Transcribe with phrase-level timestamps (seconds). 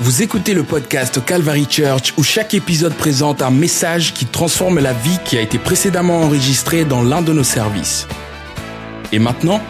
[0.00, 4.92] Vous écoutez le podcast Calvary Church où chaque épisode présente un message qui transforme la
[4.92, 8.06] vie qui a été précédemment enregistré dans l'un de nos services.
[9.10, 9.60] Et maintenant,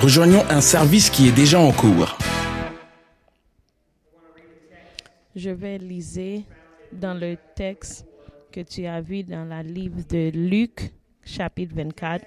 [0.00, 2.16] rejoignons un service qui est déjà en cours.
[5.36, 6.44] Je vais liser
[6.90, 8.06] dans le texte
[8.52, 10.94] que tu as vu dans la livre de Luc,
[11.26, 12.24] chapitre 24.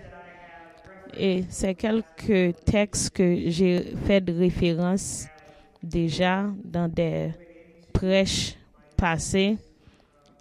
[1.17, 5.25] Et c'est quelques textes que j'ai fait de référence
[5.81, 7.31] déjà dans des
[7.97, 8.55] prêches
[8.95, 9.57] passées.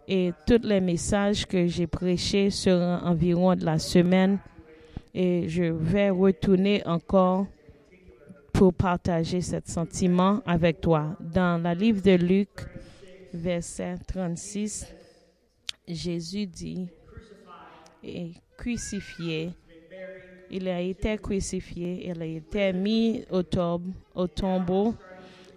[0.07, 4.39] Et tous les messages que j'ai prêchés seront environ de la semaine.
[5.15, 7.47] Et je vais retourner encore
[8.53, 11.17] pour partager ce sentiment avec toi.
[11.19, 12.51] Dans la livre de Luc,
[13.33, 14.87] verset 36,
[15.89, 16.87] Jésus dit,
[18.05, 19.51] et crucifié,
[20.51, 24.95] il a été crucifié, il a été mis au tombeau,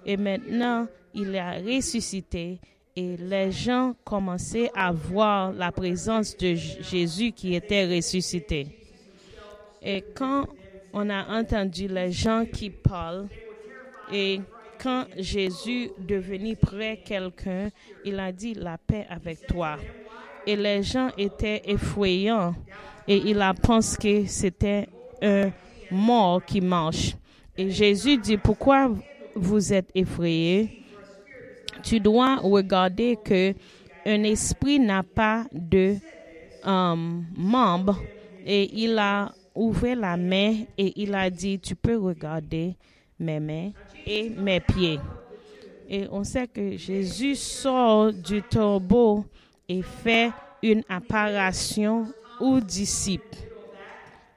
[0.05, 0.87] et maintenant
[1.19, 2.59] il a ressuscité.
[2.95, 8.67] Et les gens commençaient à voir la présence de Jésus qui était ressuscité.
[9.81, 10.47] Et quand
[10.91, 13.27] on a entendu les gens qui parlent,
[14.11, 14.41] et
[14.81, 17.69] quand Jésus devenu près quelqu'un,
[18.03, 19.77] il a dit la paix avec toi.
[20.45, 22.55] Et les gens étaient effrayants
[23.07, 24.87] et il a pensé que c'était
[25.21, 25.51] un
[25.91, 27.15] mort qui marche.
[27.57, 28.91] Et Jésus dit, pourquoi
[29.35, 30.78] vous êtes effrayés?
[31.83, 33.53] Tu dois regarder que
[34.05, 35.97] un esprit n'a pas de
[36.65, 38.01] um, membre
[38.45, 42.75] et il a ouvert la main et il a dit, tu peux regarder
[43.19, 43.71] mes mains
[44.05, 44.99] et mes pieds.
[45.87, 49.25] Et on sait que Jésus sort du tombeau
[49.67, 52.07] et fait une apparition
[52.39, 53.37] aux disciples.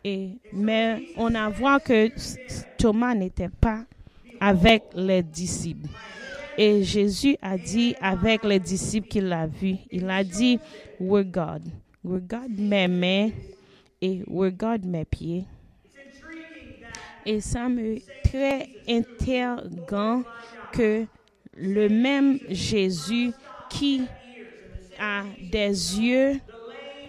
[0.04, 2.08] Et, mais on a vu que
[2.76, 3.84] Thomas n'était pas
[4.40, 5.88] avec les disciples.
[6.58, 10.58] Et Jésus a dit avec les disciples qu'il a vu, il a dit,
[11.00, 11.68] regarde,
[12.04, 13.30] regarde mes mains
[14.00, 15.44] et regarde mes pieds.
[17.24, 20.22] Et ça me très interrogant
[20.72, 21.06] que
[21.56, 23.32] le même Jésus
[23.70, 24.02] qui
[24.98, 26.40] a des yeux,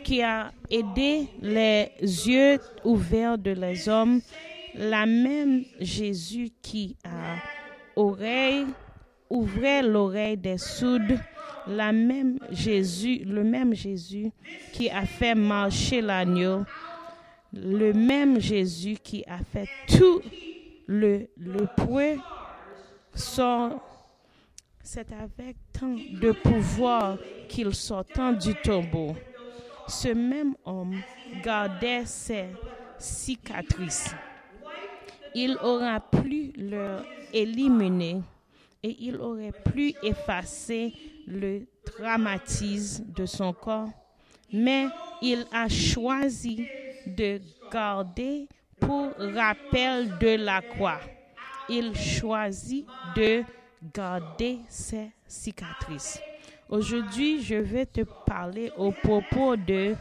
[0.03, 4.21] qui a aidé les yeux ouverts de les hommes,
[4.75, 7.37] la même Jésus qui a
[7.95, 8.65] oreille,
[9.33, 10.57] ouvrait l'oreille des
[12.51, 14.31] Jésus, le même Jésus
[14.71, 16.63] qui a fait marcher l'agneau,
[17.51, 20.21] le même Jésus qui a fait tout
[20.87, 21.65] le, le
[23.15, 23.81] sort.
[24.83, 27.17] C'est avec tant de pouvoir
[27.47, 29.15] qu'il sortant du tombeau.
[29.87, 30.99] Ce même homme
[31.43, 32.47] gardait ses
[32.99, 34.13] cicatrices.
[35.33, 38.21] Il aura pu leur éliminer
[38.83, 40.93] et il aurait pu effacer
[41.25, 43.89] le traumatisme de son corps,
[44.51, 44.87] mais
[45.21, 46.67] il a choisi
[47.07, 47.39] de
[47.71, 48.47] garder
[48.79, 50.99] pour rappel de la croix.
[51.69, 52.85] Il choisit
[53.15, 53.43] de
[53.93, 56.19] garder ses cicatrices.
[56.69, 59.95] Aujourd'hui, je vais te parler au propos de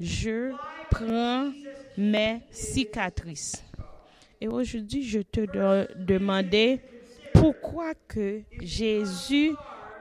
[0.00, 0.52] je
[0.90, 1.52] prends
[1.96, 3.62] mes cicatrices.
[4.40, 5.40] Et aujourd'hui, je te
[5.96, 6.80] demandais
[7.34, 9.52] pourquoi que Jésus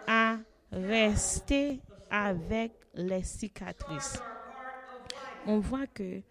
[0.08, 0.38] a
[0.72, 4.22] resté avec les cicatrices?
[5.46, 6.22] On voit que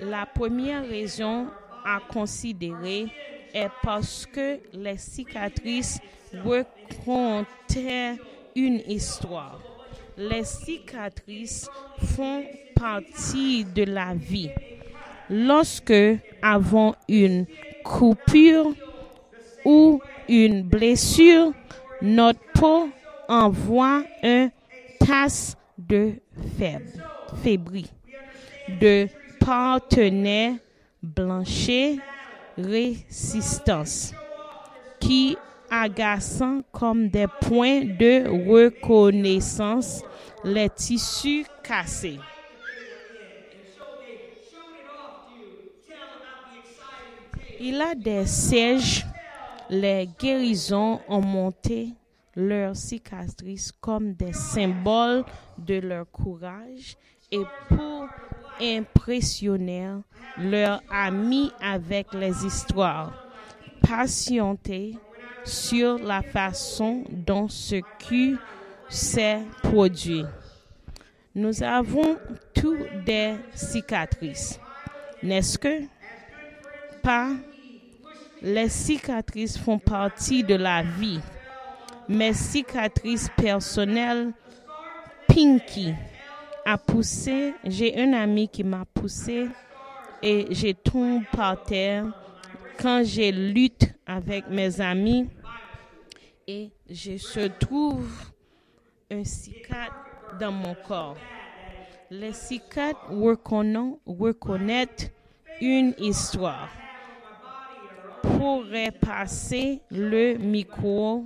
[0.00, 1.48] la première raison
[1.84, 3.06] à considérer
[3.52, 5.98] est parce que les cicatrices
[6.32, 7.46] racontent
[8.54, 9.60] une histoire.
[10.16, 11.68] Les cicatrices
[12.16, 12.44] font
[12.74, 14.50] partie de la vie.
[15.30, 15.92] Lorsque
[16.42, 17.46] avons une
[17.84, 18.74] coupure
[19.68, 21.52] ou une blessure,
[22.00, 22.88] notre peau
[23.28, 24.48] envoie un
[24.98, 26.14] tasse de
[27.42, 27.86] fébrile,
[28.80, 29.08] de
[29.38, 30.54] partenaires
[31.02, 32.00] blanchis,
[32.56, 34.14] résistance,
[34.98, 35.36] qui
[35.70, 40.02] agaçant comme des points de reconnaissance
[40.44, 42.18] les tissus cassés.
[47.60, 49.04] Il a des sièges,
[49.70, 51.94] les guérisons ont monté
[52.34, 55.24] leurs cicatrices comme des symboles
[55.58, 56.96] de leur courage
[57.30, 58.08] et pour
[58.60, 59.90] impressionner
[60.38, 63.26] leurs amis avec les histoires,
[63.82, 64.96] patienter
[65.44, 68.36] sur la façon dont ce qui
[68.88, 70.24] s'est produit.
[71.34, 72.16] Nous avons
[72.54, 74.58] tous des cicatrices,
[75.22, 75.82] n'est-ce que?
[77.02, 77.30] Pas?
[78.42, 81.20] Les cicatrices font partie de la vie.
[82.08, 84.32] mes cicatrices personnelles,
[85.26, 85.94] Pinky
[86.64, 89.48] a poussé, j'ai un ami qui m'a poussé
[90.22, 92.06] et j'ai tombé par terre
[92.80, 95.28] quand j'ai lutte avec mes amis
[96.46, 98.08] et je trouve
[99.10, 101.16] un cicatrice dans mon corps.
[102.10, 102.96] Les cicatrices
[104.06, 105.10] reconnaissent
[105.60, 106.68] une histoire.
[108.22, 111.24] Pourrais passer le micro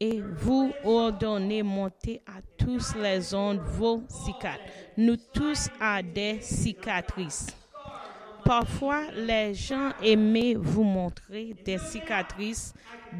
[0.00, 4.72] et vous ordonner monter à tous les ondes vos cicatrices.
[4.96, 7.46] Nous tous avons des cicatrices.
[8.44, 12.74] Parfois, les gens aimaient vous montrer des cicatrices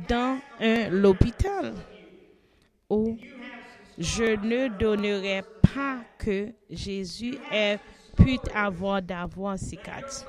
[0.07, 1.73] dans un l'hôpital.
[2.91, 3.17] Oh,
[3.97, 5.43] je ne donnerai
[5.75, 7.79] pas que Jésus ait
[8.17, 10.27] pu avoir d'avoir cicatrices.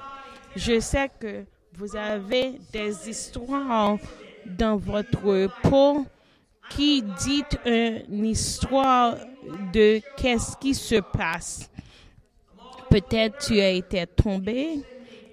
[0.55, 1.45] Je sais que
[1.77, 3.97] vous avez des histoires
[4.45, 6.05] dans votre peau
[6.69, 9.17] qui dit une histoire
[9.73, 11.69] de qu'est-ce qui se passe.
[12.89, 14.79] Peut-être tu as été tombé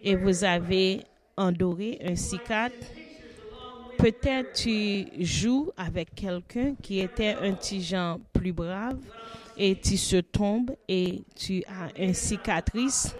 [0.02, 1.04] et vous avez
[1.36, 2.88] endoré un cicatrice.
[3.98, 8.98] Peut-être tu joues avec quelqu'un qui était un petit genre plus brave
[9.56, 13.14] et tu se tombes et tu as une cicatrice.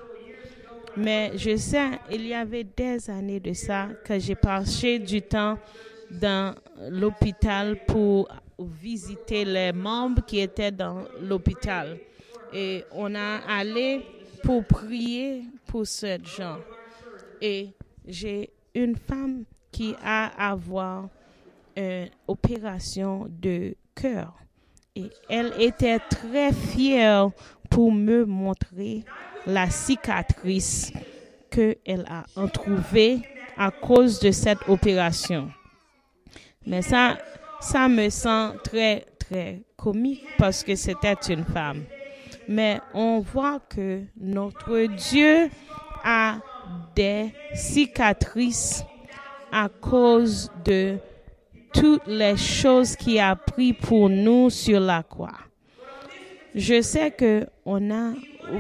[0.97, 5.59] Mais je sais, il y avait des années de ça que j'ai passé du temps
[6.11, 6.55] dans
[6.91, 8.29] l'hôpital pour
[8.59, 11.99] visiter les membres qui étaient dans l'hôpital.
[12.53, 14.05] Et on a allé
[14.43, 16.59] pour prier pour ce gens.
[17.41, 17.71] Et
[18.07, 21.09] j'ai une femme qui a avoir
[21.77, 24.35] une opération de cœur.
[24.95, 27.31] Et elle était très fière
[27.71, 29.05] pour me montrer
[29.47, 30.93] la cicatrice
[31.51, 33.21] qu'elle a trouvée
[33.57, 35.51] à cause de cette opération.
[36.67, 37.19] Mais ça,
[37.61, 41.85] ça me sent très, très comique parce que c'était une femme.
[42.49, 45.49] Mais on voit que notre Dieu
[46.05, 46.39] a
[46.95, 48.85] des cicatrices
[49.51, 50.99] à cause de
[51.73, 55.39] toutes les choses qu'il a pris pour nous sur la croix.
[56.55, 58.13] Je sais que on a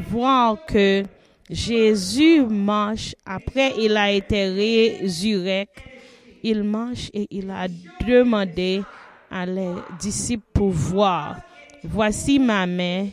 [0.08, 1.05] voir que
[1.50, 5.82] Jésus marche après il a été résurrecté.
[6.43, 7.69] Il marche et il a
[8.06, 8.82] demandé
[9.31, 11.37] à les disciples pour voir.
[11.84, 13.08] Voici ma main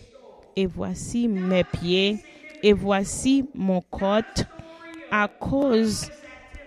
[0.56, 2.18] et voici mes pieds
[2.64, 4.46] et voici mon côte
[5.12, 6.10] à cause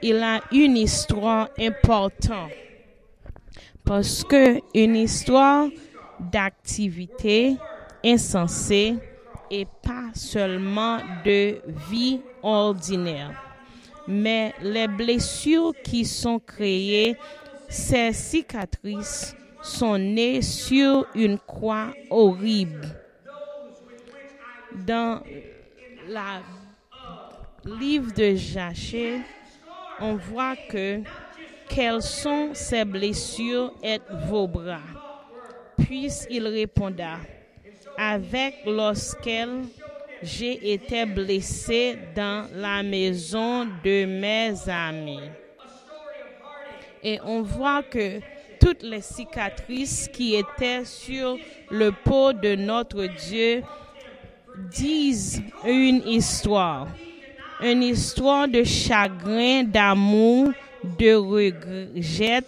[0.03, 2.51] il a une histoire importante
[3.85, 5.69] parce que une histoire
[6.19, 7.57] d'activité
[8.05, 8.97] insensée
[9.53, 11.61] et pas seulement de
[11.91, 13.39] vie ordinaire,
[14.09, 17.17] mais les blessures qui sont créées,
[17.69, 22.89] ces cicatrices sont nées sur une croix horrible.
[24.87, 25.23] Dans
[26.09, 26.41] la
[27.67, 29.21] livre de Jachée,
[30.01, 31.03] on voit que
[31.69, 34.81] quelles sont ces blessures et vos bras.
[35.77, 37.19] Puis il répondra,
[38.11, 39.63] avec lorsqu'elle
[40.23, 45.29] j'ai été blessé dans la maison de mes amis.
[47.03, 48.21] Et on voit que
[48.61, 51.37] toutes les cicatrices qui étaient sur
[51.71, 53.63] le pot de notre Dieu
[54.71, 56.87] disent une histoire
[57.63, 60.53] une histoire de chagrin, d'amour,
[60.99, 62.43] de regret,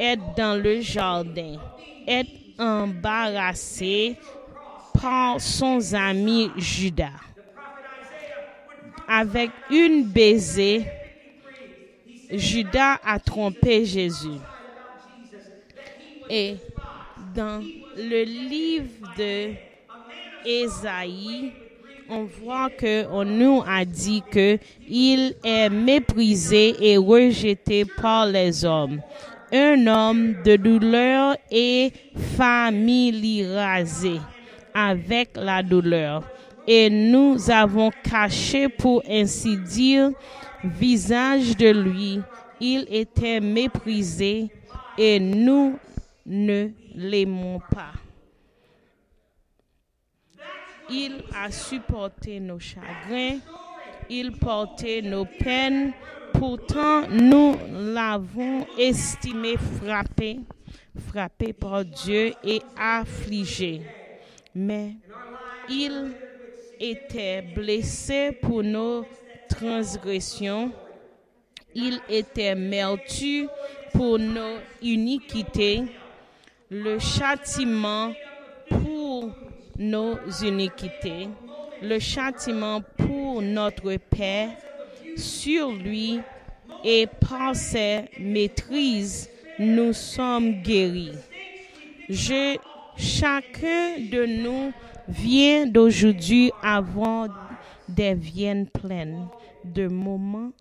[0.00, 1.54] être dans le jardin,
[2.08, 4.16] être embarrassé
[5.00, 7.20] par son ami Judas.
[9.08, 10.84] Avec une baiser,
[12.30, 14.40] Judas a trompé Jésus.
[16.28, 16.56] Et
[17.34, 17.62] dans
[17.96, 19.52] le livre de
[20.44, 21.52] Ésaïe,
[22.08, 28.64] on voit que on nous a dit que il est méprisé et rejeté par les
[28.64, 29.00] hommes.
[29.52, 31.92] Un homme de douleur et
[32.36, 34.18] familiarisé
[34.76, 36.22] avec la douleur.
[36.66, 40.10] Et nous avons caché, pour ainsi dire,
[40.62, 42.20] visage de lui.
[42.60, 44.50] Il était méprisé
[44.98, 45.78] et nous
[46.26, 47.92] ne l'aimons pas.
[50.90, 53.38] Il a supporté nos chagrins,
[54.08, 55.92] il portait nos peines,
[56.32, 60.40] pourtant nous l'avons estimé frappé,
[61.08, 63.82] frappé par Dieu et affligé.
[64.58, 64.92] Mais
[65.68, 66.12] il
[66.80, 69.04] était blessé pour nos
[69.50, 70.72] transgressions,
[71.74, 73.48] il était meurtri
[73.92, 75.82] pour nos iniquités,
[76.70, 78.14] le châtiment
[78.70, 79.30] pour
[79.78, 81.28] nos iniquités,
[81.82, 84.48] le châtiment pour notre paix.
[85.16, 86.20] Sur lui
[86.82, 91.12] et par ses maîtrises, nous sommes guéris.
[92.08, 92.56] Je,
[92.96, 94.72] chacun de nous
[95.08, 97.28] vient d'aujourd'hui avoir
[97.88, 99.28] des viennes pleines
[99.64, 100.52] de moments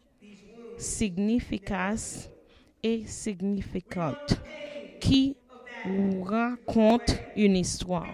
[0.78, 2.30] significatifs
[2.84, 4.40] et significantes
[5.00, 5.36] qui
[6.24, 8.14] racontent une histoire.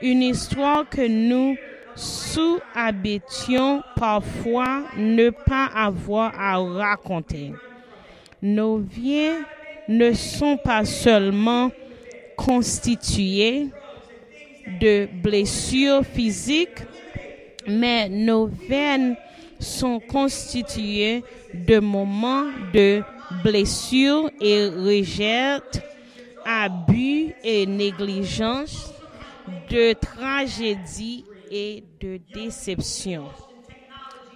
[0.00, 1.56] Une histoire que nous
[1.94, 7.52] sous-habitions parfois ne pas avoir à raconter.
[8.40, 9.44] Nos vies
[9.88, 11.70] ne sont pas seulement
[12.44, 13.68] constituées
[14.80, 16.82] de blessures physiques,
[17.66, 19.16] mais nos veines
[19.58, 21.22] sont constituées
[21.54, 23.02] de moments de
[23.44, 25.82] blessures et rejettes,
[26.44, 28.92] abus et négligence,
[29.70, 33.24] de tragédies et de déception.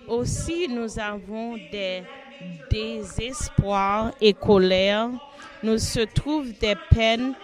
[0.07, 2.03] Aussi, nous avons des
[2.71, 5.11] désespoirs et colères.
[5.63, 7.35] Nous se trouvent des peines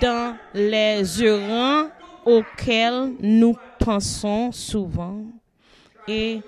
[0.00, 1.88] dans les errants
[2.24, 5.22] auxquels nous pensons souvent
[6.06, 6.40] et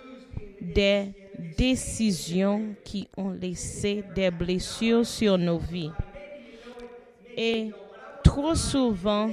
[0.61, 1.13] des
[1.57, 5.91] décisions qui ont laissé des blessures sur nos vies.
[7.37, 7.71] Et
[8.23, 9.31] trop souvent,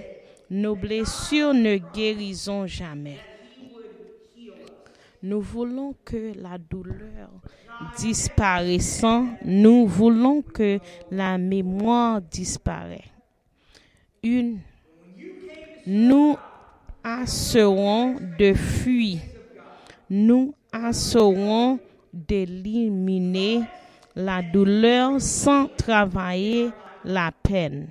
[0.50, 3.18] nos blessures ne guérissent jamais.
[5.24, 7.30] Nous voulons que la douleur
[7.98, 10.80] disparaissant, nous voulons que
[11.12, 13.17] la mémoire disparaisse.
[14.24, 14.60] Une,
[15.86, 16.38] nous
[17.04, 19.20] assurons de fuir.
[20.10, 21.80] Nous assurons
[22.14, 23.62] d'éliminer
[24.16, 26.72] la douleur sans travailler
[27.04, 27.90] la peine.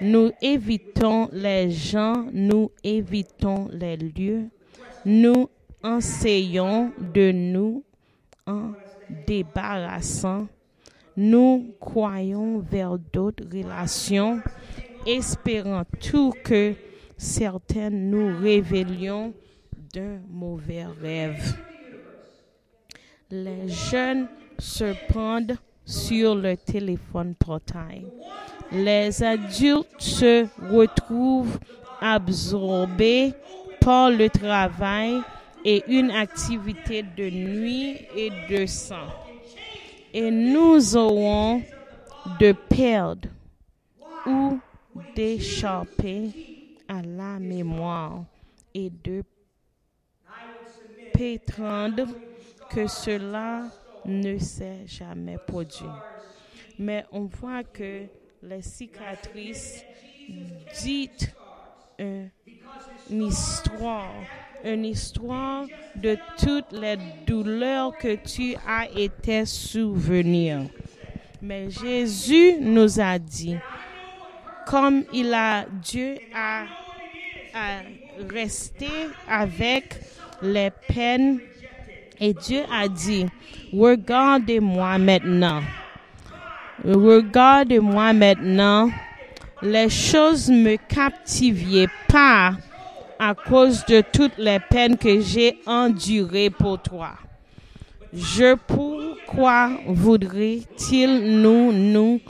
[0.00, 4.48] Nous évitons les gens, nous évitons les lieux,
[5.06, 5.48] nous
[5.82, 7.82] enseignons de nous
[8.46, 8.72] en
[9.26, 10.46] débarrassant,
[11.16, 14.40] nous croyons vers d'autres relations,
[15.06, 16.74] espérant tout que
[17.16, 19.32] certaines nous révélions
[19.94, 21.56] d'un mauvais rêve.
[23.30, 28.10] Les jeunes se prennent sur le téléphone portable.
[28.72, 31.58] Les adultes se retrouvent
[32.00, 33.32] absorbés
[33.80, 35.20] par le travail
[35.64, 39.08] et une activité de nuit et de sang.
[40.12, 41.62] Et nous aurons
[42.40, 43.28] de perdre
[44.26, 44.58] ou
[45.14, 46.30] d'échapper
[46.88, 48.24] à la mémoire
[48.74, 49.22] et de
[51.12, 52.08] prétendre
[52.70, 53.64] que cela
[54.04, 55.86] ne s'est jamais produit.
[56.78, 58.06] Mais on voit que
[58.42, 59.82] les cicatrices
[60.82, 61.34] dites
[61.98, 64.12] une histoire,
[64.64, 70.68] une histoire de toutes les douleurs que tu as été souvenir.
[71.40, 73.56] Mais Jésus nous a dit,
[74.66, 76.64] comme il a, Dieu a,
[78.30, 78.88] resté
[79.28, 79.94] avec
[80.42, 81.40] les peines
[82.20, 83.26] et Dieu a dit,
[83.72, 85.62] regardez-moi maintenant.
[86.84, 88.90] Regardez-moi maintenant.
[89.62, 92.52] Les choses me captivaient pas
[93.18, 97.12] à cause de toutes les peines que j'ai endurées pour toi.
[98.12, 102.20] Je pourquoi voudrait-il nous nous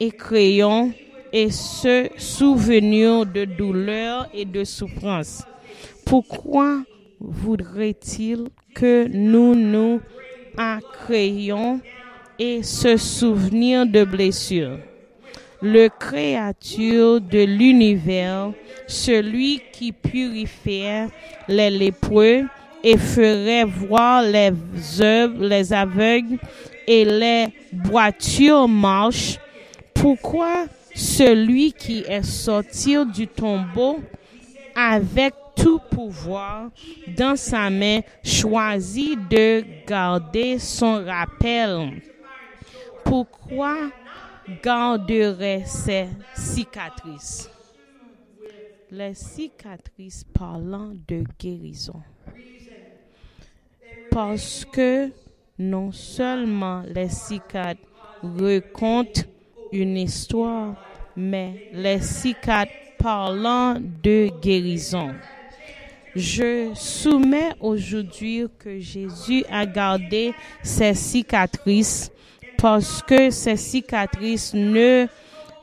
[0.00, 0.92] écrions
[1.32, 5.42] et se souvenir de douleur et de souffrance?
[6.04, 6.82] Pourquoi
[7.20, 10.00] voudrait-il que nous nous
[10.56, 11.80] accréions
[12.38, 14.78] et se souvenir de blessures?
[15.62, 18.52] Le créature de l'univers,
[18.88, 21.06] celui qui purifie
[21.48, 22.42] les lépreux
[22.82, 24.52] et ferait voir les
[25.00, 26.38] œuvres, les aveugles
[26.88, 29.38] et les boitures marches.
[29.94, 34.00] Pourquoi celui qui est sorti du tombeau
[34.74, 36.70] avec tout pouvoir
[37.06, 42.00] dans sa main choisit de garder son rappel?
[43.04, 43.90] Pourquoi
[44.62, 47.48] garderait ses cicatrices?
[48.90, 52.02] Les cicatrices parlant de guérison
[54.10, 55.10] parce que
[55.58, 57.88] non seulement les cicatrices
[58.22, 59.22] racontent
[59.72, 60.74] une histoire,
[61.16, 65.10] mais les cicatrices parlant de guérison.
[66.14, 72.10] Je soumets aujourd'hui que Jésus a gardé ses cicatrices
[72.58, 75.06] parce que ces cicatrices ne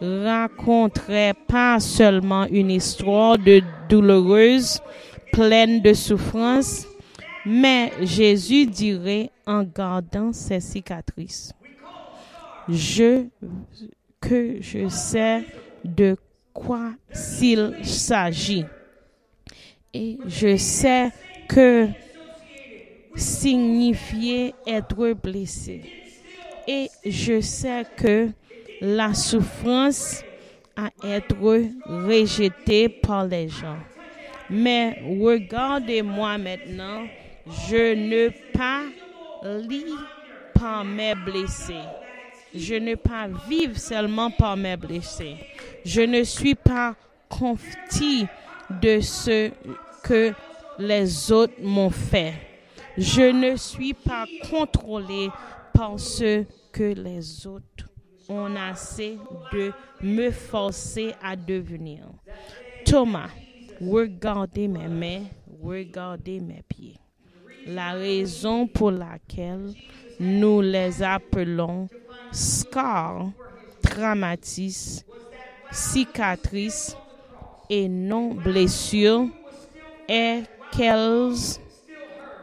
[0.01, 4.81] raconterait pas seulement une histoire de douloureuse,
[5.31, 6.85] pleine de souffrance,
[7.45, 11.53] mais Jésus dirait en gardant ses cicatrices,
[12.67, 13.25] je,
[14.19, 15.45] que je sais
[15.83, 16.15] de
[16.53, 18.65] quoi s'il s'agit.
[19.93, 21.09] Et je sais
[21.47, 21.87] que
[23.15, 25.81] signifiait être blessé.
[26.67, 28.29] Et je sais que
[28.81, 30.23] la souffrance
[30.75, 31.35] à être
[31.85, 33.79] rejetée par les gens.
[34.49, 37.05] Mais regardez-moi maintenant,
[37.69, 38.83] je ne pas
[39.43, 39.93] lis
[40.53, 41.73] par mes blessés.
[42.53, 45.37] Je ne pas vivre seulement par mes blessés.
[45.85, 46.95] Je ne suis pas
[47.29, 48.27] confié
[48.81, 49.51] de ce
[50.03, 50.33] que
[50.79, 52.33] les autres m'ont fait.
[52.97, 55.29] Je ne suis pas contrôlé
[55.73, 57.87] par ce que les autres
[58.27, 59.17] ont assez
[59.53, 62.07] de me forcer à devenir.
[62.85, 63.29] Thomas,
[63.81, 65.23] regardez mes mains,
[65.61, 66.97] regardez mes pieds.
[67.65, 69.73] La raison pour laquelle
[70.19, 71.87] nous les appelons
[72.31, 73.31] scars,
[73.81, 75.03] traumatismes,
[75.71, 76.95] cicatrices
[77.69, 79.27] et non blessures
[80.07, 81.33] est qu'elles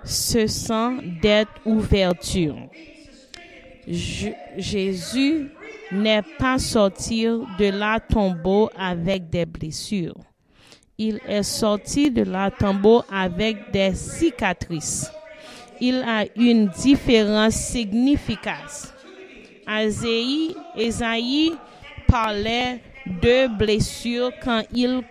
[0.05, 2.57] se sentent d'être ouverture.
[4.57, 5.49] Jésus
[5.93, 10.17] n'est pas sorti de la tombeau avec des blessures.
[10.99, 15.11] Il est sorti de la tombeau avec des cicatrices.
[15.81, 18.96] Il a une différence significative.
[19.69, 21.53] Isaïe
[22.07, 25.03] parlait de blessures quand il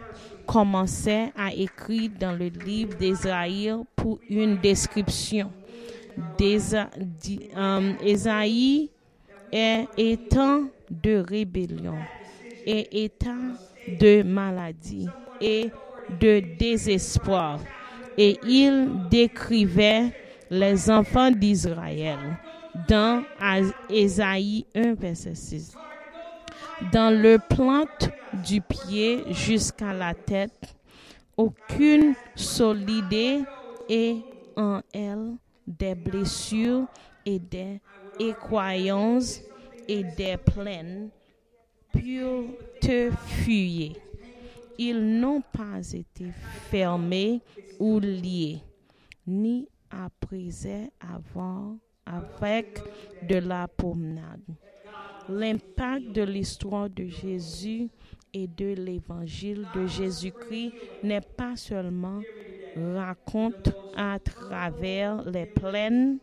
[0.47, 5.51] commençait à écrire dans le livre d'Israël pour une description.
[8.03, 8.89] Isaïe
[9.51, 11.97] est étant de rébellion
[12.65, 13.53] et étant
[13.99, 15.07] de maladie
[15.41, 15.69] et
[16.19, 17.59] de désespoir.
[18.17, 20.11] Et il décrivait
[20.49, 22.17] les enfants d'Israël
[22.87, 23.23] dans
[23.89, 25.77] Ésaïe 1, verset 6.
[26.91, 28.09] Dans le plante
[28.45, 30.75] du pied jusqu'à la tête,
[31.37, 33.43] aucune solidité
[33.87, 34.21] et
[34.57, 35.35] en elle
[35.65, 36.85] des blessures
[37.25, 37.79] et des
[38.39, 39.41] croyances
[39.87, 41.09] et des plaines
[41.91, 42.45] pour
[42.81, 43.95] te fuyer.
[44.77, 46.25] Ils n'ont pas été
[46.69, 47.41] fermés
[47.79, 48.59] ou liés,
[49.25, 50.49] ni après
[50.99, 52.79] avant avec
[53.23, 54.41] de la promenade.
[55.27, 57.89] L'impact de l'histoire de Jésus
[58.33, 62.21] et de l'évangile de Jésus-Christ n'est pas seulement
[62.75, 66.19] raconte à travers les plaines,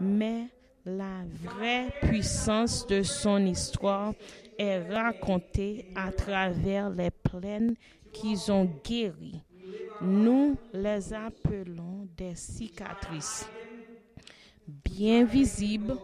[0.00, 0.46] mais
[0.86, 4.14] la vraie puissance de son histoire
[4.58, 7.74] est racontée à travers les plaines
[8.12, 9.42] qu'ils ont guéries.
[10.00, 13.46] Nous les appelons des cicatrices.
[14.84, 15.96] Bien visibles,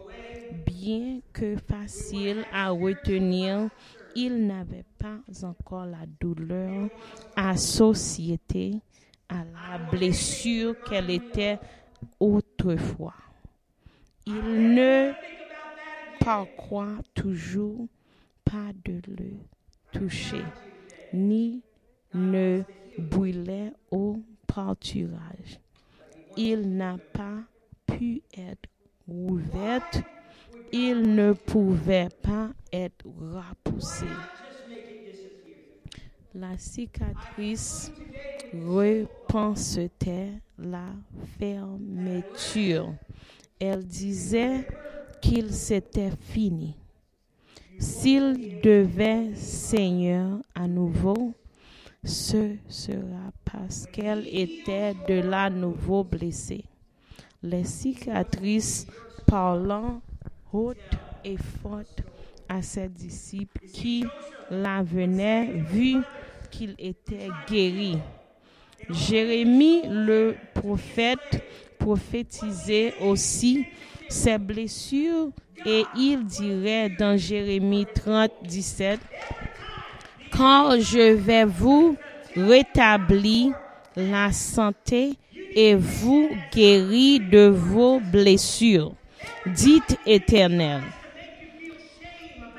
[0.65, 3.69] bien que faciles à retenir,
[4.15, 6.89] ils n'avaient pas encore la douleur
[7.35, 8.81] associée
[9.29, 11.59] à la blessure qu'elle était
[12.19, 13.15] autrefois.
[14.25, 15.13] Il ne
[16.19, 17.87] parcourt toujours
[18.43, 19.31] pas de le
[19.93, 20.43] toucher,
[21.13, 21.61] ni
[22.13, 22.63] ne
[22.97, 25.59] brûlait au pâturage.
[26.35, 27.43] Il n'a pas
[27.87, 28.69] pu être
[29.07, 29.81] ouvert,
[30.71, 34.05] il ne pouvait pas être repoussé.
[36.35, 37.91] La cicatrice
[38.53, 39.89] repensait
[40.59, 40.93] la
[41.39, 42.93] fermeture.
[43.59, 44.67] Elle disait
[45.19, 46.75] qu'il s'était fini.
[47.79, 51.33] S'il devait Seigneur à nouveau,
[52.03, 56.65] ce sera parce qu'elle était de la nouveau blessée.
[57.43, 58.87] Les cicatrices
[59.25, 60.01] parlant
[60.51, 60.77] haute
[61.23, 62.01] et forte
[62.49, 64.05] à ses disciples qui
[64.49, 65.97] la venaient vu
[66.49, 67.97] qu'il était guéri.
[68.89, 71.43] Jérémie le prophète
[71.77, 73.65] prophétisait aussi
[74.09, 75.29] ses blessures
[75.65, 78.99] et il dirait dans Jérémie 30, 17,
[80.31, 81.97] quand je vais vous
[82.35, 83.53] rétablir
[83.95, 85.17] la santé
[85.57, 88.93] et vous guérir de vos blessures,
[89.47, 90.83] dites éternel.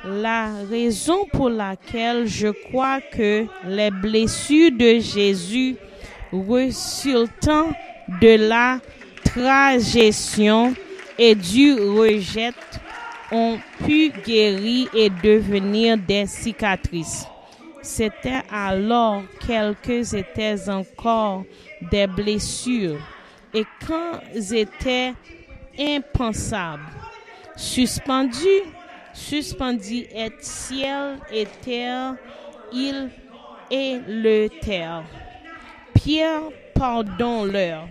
[0.05, 5.77] La raison pour laquelle je crois que les blessures de Jésus
[6.33, 7.69] résultant
[8.21, 8.81] de la
[9.23, 10.75] tragédie
[11.19, 12.53] et du rejet
[13.31, 17.27] ont pu guérir et devenir des cicatrices.
[17.81, 21.45] C'était alors quelques étaient encore
[21.81, 22.99] des blessures
[23.55, 24.21] et quand
[24.53, 25.15] étaient
[25.79, 26.83] impensables,
[27.57, 28.65] suspendus,
[29.13, 32.15] suspendus et ciel et terre,
[32.73, 33.11] il
[33.71, 35.05] et le terre.
[35.95, 36.43] Pierre
[36.75, 37.89] pardon-leur.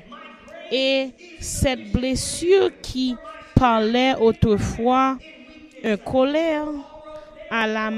[0.72, 3.16] Et cette blessure qui
[3.56, 5.18] parlait autrefois
[5.84, 6.68] un colère
[7.50, 7.92] à la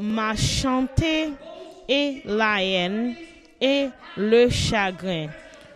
[0.00, 1.30] machanté
[1.88, 3.14] et la haine
[4.16, 5.28] le chagrin.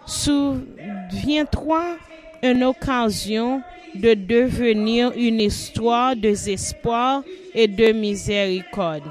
[0.06, 1.96] Souviens-toi
[2.42, 3.62] une occasion
[3.94, 7.22] de devenir une histoire de désespoir
[7.54, 9.10] et de miséricorde.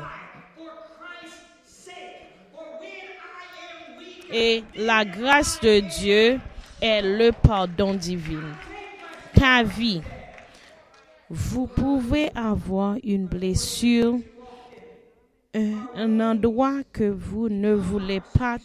[4.31, 6.39] Et la grâce de Dieu
[6.81, 8.43] est le pardon divin.
[9.33, 10.01] Ta vie,
[11.29, 14.19] vous pouvez avoir une blessure,
[15.53, 18.57] un endroit que vous ne voulez pas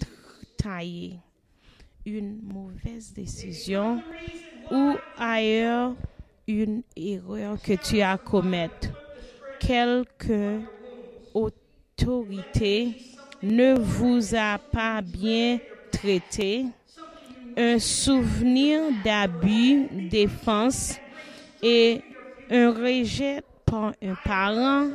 [0.56, 1.18] tailler,
[2.04, 4.02] une mauvaise décision
[4.70, 5.94] ou ailleurs
[6.46, 8.70] une erreur que tu as commise.
[9.58, 10.60] Quelque
[11.32, 12.96] autorité
[13.42, 15.58] ne vous a pas bien
[15.90, 16.66] traité,
[17.56, 20.98] un souvenir d'abus, défense
[21.62, 22.02] et
[22.50, 24.90] un rejet par un parent,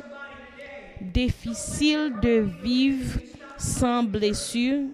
[1.00, 3.20] difficile de vivre
[3.56, 4.88] sans blessure.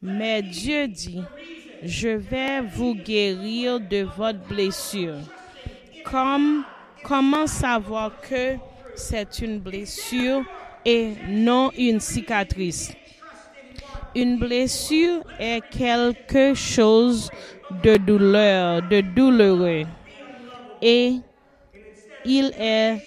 [0.00, 1.22] Mais Dieu dit,
[1.82, 5.16] je vais vous guérir de votre blessure.
[6.04, 6.64] Comme,
[7.04, 8.56] comment savoir que
[8.94, 10.44] c'est une blessure
[10.84, 12.92] et non une cicatrice?
[14.14, 17.30] Une blessure est quelque chose
[17.84, 19.84] de douleur, de douloureux.
[20.80, 21.16] Et
[22.28, 22.98] il est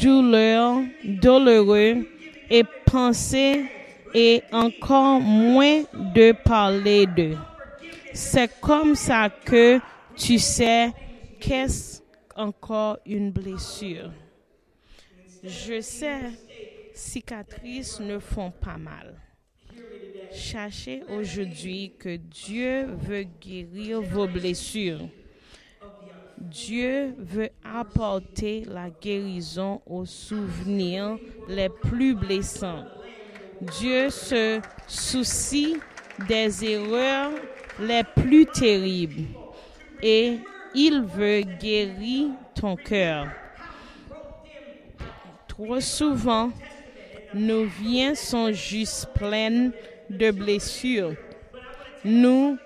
[0.00, 2.08] douleur, douloureux
[2.48, 3.66] et penser
[4.14, 7.36] et encore moins de parler d'eux.
[8.14, 9.78] C'est comme ça que
[10.16, 10.90] tu sais
[11.38, 12.00] qu'est-ce
[12.34, 14.10] encore une blessure.
[15.44, 16.30] Je sais,
[16.94, 19.20] cicatrices ne font pas mal.
[20.30, 25.08] Sachez aujourd'hui que Dieu veut guérir vos blessures.
[26.42, 31.16] Dieu veut apporter la guérison aux souvenirs
[31.48, 32.84] les plus blessants.
[33.60, 35.76] Dieu se soucie
[36.28, 37.30] des erreurs
[37.78, 39.22] les plus terribles
[40.02, 40.38] et
[40.74, 43.28] il veut guérir ton cœur.
[45.46, 46.50] Trop souvent,
[47.34, 49.70] nos vies sont juste pleines
[50.10, 51.14] de blessures.
[52.04, 52.58] Nous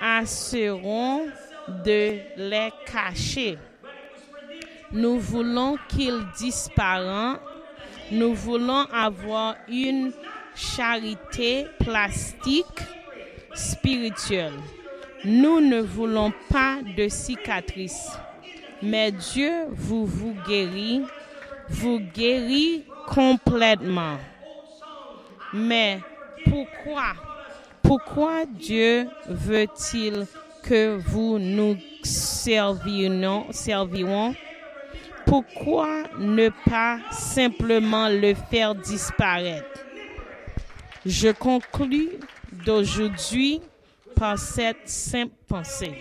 [0.00, 1.26] assurons
[1.68, 3.58] de les cacher.
[4.92, 7.38] Nous voulons qu'ils disparaissent.
[8.10, 10.12] Nous voulons avoir une
[10.54, 12.80] charité plastique
[13.54, 14.54] spirituelle.
[15.24, 18.10] Nous ne voulons pas de cicatrices.
[18.82, 21.02] Mais Dieu vous vous guérit,
[21.68, 24.16] vous guérit complètement.
[25.52, 26.00] Mais
[26.48, 27.12] pourquoi?
[27.82, 30.26] Pourquoi Dieu veut-il
[30.62, 34.34] que vous nous servions, servions?
[35.26, 39.84] Pourquoi ne pas simplement le faire disparaître?
[41.06, 42.10] Je conclus
[42.64, 43.60] d'aujourd'hui
[44.16, 45.94] par cette simple pensée.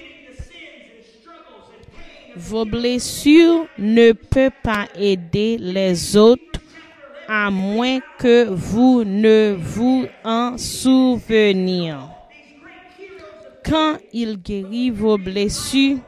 [2.35, 6.59] Vos blessures ne peuvent pas aider les autres
[7.27, 11.93] à moins que vous ne vous en souveniez.
[13.69, 15.99] Quand il guérit vos blessures,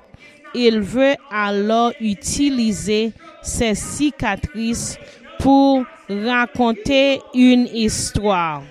[0.56, 4.98] il veut alors utiliser ces cicatrices
[5.40, 8.64] pour raconter une histoire.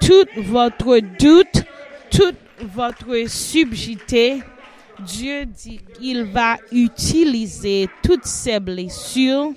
[0.00, 1.64] Tout votre doute,
[2.10, 2.34] toute
[2.74, 4.42] votre subjité,
[5.04, 9.52] Dieu dit qu'il va utiliser toutes ces blessures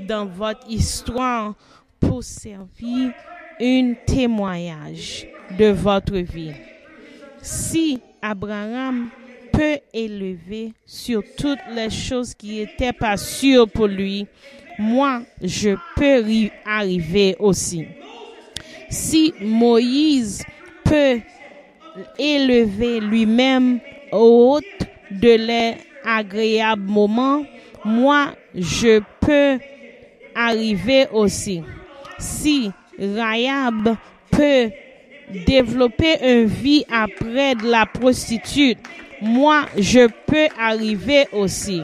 [0.00, 1.54] dans votre histoire
[1.98, 3.12] pour servir
[3.58, 5.26] un témoignage
[5.58, 6.52] de votre vie.
[7.42, 9.08] Si Abraham
[9.52, 14.26] peut élever sur toutes les choses qui étaient pas sûres pour lui,
[14.78, 17.86] moi, je peux arriver aussi.
[18.88, 20.42] Si Moïse
[20.84, 21.20] peut
[22.18, 23.80] élever lui-même
[24.12, 24.60] au haut
[25.10, 25.74] de les
[26.04, 26.88] agréables
[27.84, 29.58] moi, je peux
[30.34, 31.62] arriver aussi.
[32.18, 33.96] Si Rayab
[34.30, 34.70] peut
[35.46, 38.78] développer une vie après de la prostitute,
[39.22, 41.82] moi, je peux arriver aussi.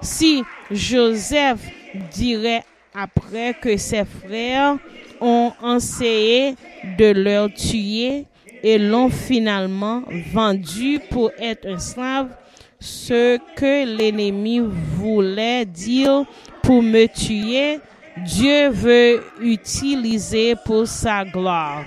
[0.00, 1.60] Si Joseph
[2.10, 2.64] dirait
[2.94, 4.78] après que ses frères
[5.20, 6.54] ont essayé
[6.98, 8.24] de leur tuer
[8.62, 12.28] et l'ont finalement vendu pour être un slave,
[12.80, 14.60] ce que l'ennemi
[14.96, 16.24] voulait dire
[16.62, 17.78] pour me tuer,
[18.24, 21.84] Dieu veut utiliser pour sa gloire.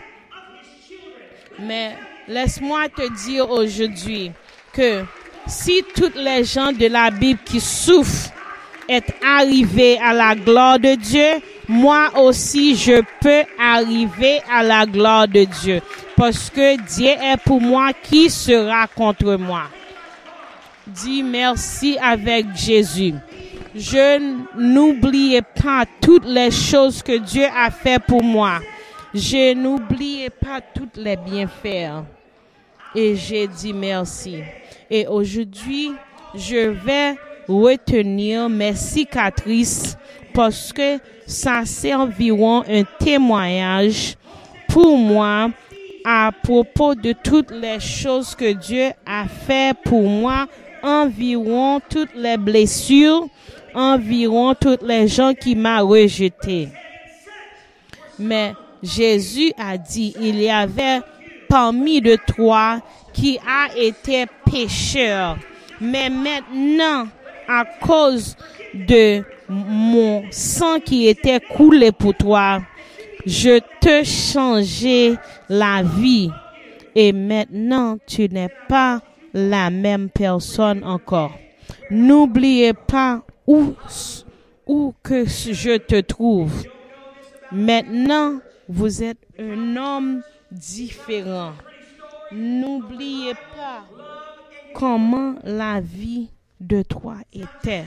[1.59, 1.95] Mais
[2.27, 4.31] laisse-moi te dire aujourd'hui
[4.73, 5.03] que
[5.47, 8.31] si toutes les gens de la Bible qui souffrent
[8.87, 15.27] est arrivé à la gloire de Dieu, moi aussi je peux arriver à la gloire
[15.27, 15.81] de Dieu.
[16.15, 19.63] Parce que Dieu est pour moi, qui sera contre moi?
[20.87, 23.15] Dis merci avec Jésus.
[23.75, 28.59] Je n'oubliais pas toutes les choses que Dieu a fait pour moi.
[29.17, 32.03] Je n'oubliais pas toutes les bienfaits.
[32.93, 34.39] Et j'ai dit merci.
[34.91, 35.93] Et aujourd'hui,
[36.33, 37.15] je vais
[37.47, 39.97] retenir mes cicatrices
[40.33, 44.17] parce que ça c'est environ un témoignage
[44.67, 45.49] pour moi
[46.03, 50.45] à propos de toutes les choses que Dieu a fait pour moi,
[50.83, 53.27] environ toutes les blessures,
[53.73, 56.67] environ toutes les gens qui m'ont rejeté.
[58.19, 58.53] Mais
[58.85, 61.01] Jésus a dit, il y avait
[61.49, 62.81] parmi de toi
[63.13, 65.37] qui a été pécheur.
[65.81, 67.07] Mais maintenant,
[67.47, 68.35] à cause
[68.73, 72.61] de mon sang qui était coulé pour toi,
[73.25, 75.15] je te changeai
[75.49, 76.29] la vie.
[76.95, 79.01] Et maintenant, tu n'es pas
[79.33, 81.33] la même personne encore.
[81.89, 83.73] N'oubliez pas où,
[84.65, 86.51] où que je te trouve.
[87.51, 91.53] Maintenant, vous êtes un homme différent.
[92.31, 93.83] N'oubliez pas
[94.73, 97.85] comment la vie de toi était.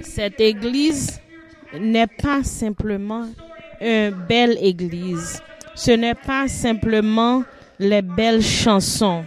[0.00, 1.20] Cette église
[1.78, 3.28] n'est pas simplement
[3.80, 5.40] une belle église.
[5.74, 7.44] Ce n'est pas simplement
[7.78, 9.24] les belles chansons,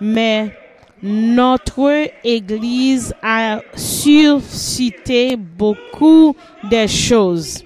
[0.00, 0.56] mais
[1.02, 6.34] notre église a suscité beaucoup
[6.70, 7.64] de choses.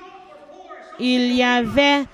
[1.00, 2.04] Il y avait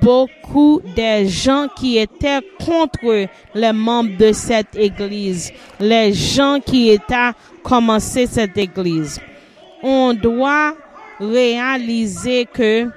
[0.00, 7.32] beaucoup de gens qui étaient contre les membres de cette église, les gens qui étaient
[7.62, 9.20] commencé cette église.
[9.82, 10.74] On doit
[11.20, 12.88] réaliser que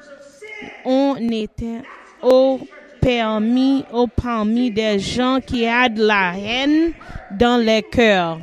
[0.86, 1.82] on était
[2.22, 2.60] au
[3.02, 6.94] permis, au parmi des gens qui ont de la haine
[7.32, 8.40] dans les cœurs.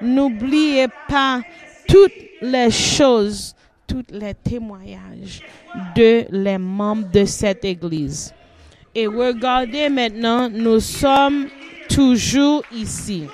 [0.00, 1.40] N'oubliez pas
[1.88, 3.55] toutes les choses,
[3.86, 5.42] tous les témoignages
[5.94, 8.32] de les membres de cette église.
[8.94, 11.48] Et regardez maintenant, nous sommes
[11.88, 13.24] toujours ici.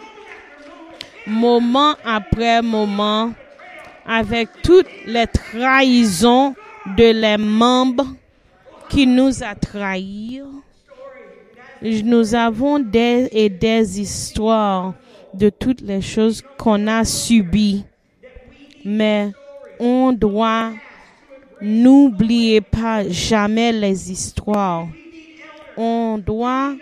[1.26, 3.32] Moment après moment,
[4.06, 6.54] avec toutes les trahisons
[6.96, 8.06] de les membres
[8.88, 10.42] qui nous a trahis.
[11.80, 14.94] Nous avons des et des histoires
[15.32, 17.84] de toutes les choses qu'on a subies.
[18.84, 19.32] Mais
[19.82, 20.70] on doit
[21.60, 24.86] n'oublier pas jamais les histoires.
[25.76, 26.74] On doit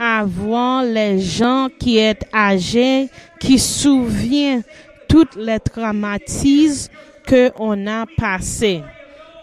[0.00, 3.08] avoir les gens qui sont âgés,
[3.38, 4.62] qui souviennent
[5.06, 6.90] toutes les traumatismes
[7.26, 8.82] que on a passé.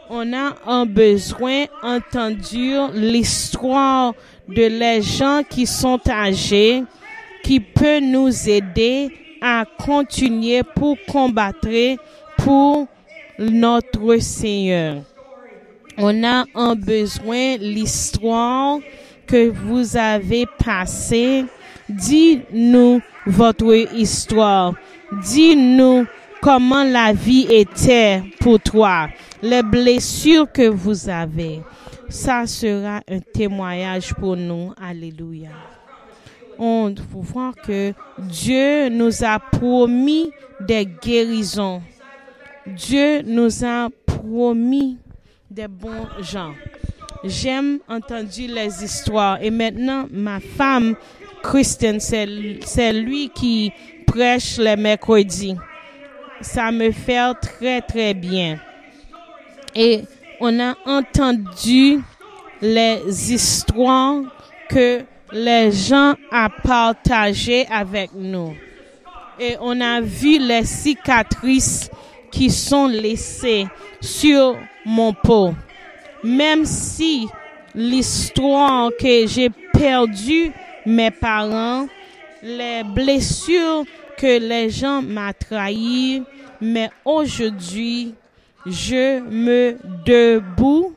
[0.10, 4.14] On a un besoin d'entendre l'histoire
[4.48, 6.84] de les gens qui sont âgés,
[7.44, 11.68] qui peut nous aider à continuer pour combattre
[12.44, 12.88] pour
[13.40, 15.04] notre Seigneur.
[15.98, 18.80] On a un besoin l'histoire
[19.26, 21.46] que vous avez passée.
[21.88, 24.74] Dis-nous votre histoire.
[25.24, 26.06] Dis-nous
[26.42, 29.08] comment la vie était pour toi,
[29.42, 31.62] les blessures que vous avez.
[32.10, 34.74] Ça sera un témoignage pour nous.
[34.82, 35.50] Alléluia.
[36.60, 41.82] On voir que Dieu nous a promis des guérisons.
[42.66, 44.98] Dieu nous a promis
[45.52, 46.54] des bons gens.
[47.24, 49.42] J'aime entendre les histoires.
[49.42, 50.96] Et maintenant, ma femme,
[51.42, 53.72] Christian, c'est lui qui
[54.08, 55.56] prêche les mercredis.
[56.42, 58.60] Ça me fait très, très bien.
[59.76, 60.02] Et
[60.40, 62.02] on a entendu
[62.62, 64.22] les histoires
[64.70, 68.56] que les gens ont partagées avec nous.
[69.40, 71.90] Et on a vu les cicatrices
[72.34, 73.68] qui sont laissées
[74.02, 75.54] sur mon peau.
[76.24, 77.28] Même si
[77.76, 80.52] l'histoire que j'ai perdu
[80.86, 81.88] mes parents,
[82.42, 83.84] les blessures
[84.18, 86.24] que les gens m'ont trahi,
[86.60, 88.16] mais aujourd'hui,
[88.66, 90.96] je me debout